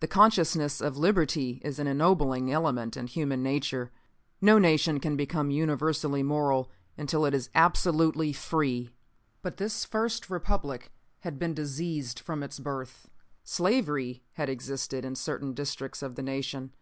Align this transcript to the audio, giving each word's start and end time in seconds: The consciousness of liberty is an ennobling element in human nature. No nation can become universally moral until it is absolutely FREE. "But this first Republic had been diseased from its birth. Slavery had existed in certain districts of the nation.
The 0.00 0.06
consciousness 0.08 0.80
of 0.80 0.96
liberty 0.96 1.60
is 1.62 1.78
an 1.78 1.86
ennobling 1.86 2.50
element 2.50 2.96
in 2.96 3.06
human 3.08 3.42
nature. 3.42 3.92
No 4.40 4.58
nation 4.58 4.98
can 5.00 5.16
become 5.18 5.50
universally 5.50 6.22
moral 6.22 6.70
until 6.96 7.26
it 7.26 7.34
is 7.34 7.50
absolutely 7.54 8.32
FREE. 8.32 8.90
"But 9.42 9.58
this 9.58 9.84
first 9.84 10.30
Republic 10.30 10.90
had 11.18 11.38
been 11.38 11.52
diseased 11.52 12.20
from 12.20 12.42
its 12.42 12.58
birth. 12.58 13.10
Slavery 13.44 14.22
had 14.32 14.48
existed 14.48 15.04
in 15.04 15.14
certain 15.14 15.52
districts 15.52 16.00
of 16.00 16.14
the 16.14 16.22
nation. 16.22 16.72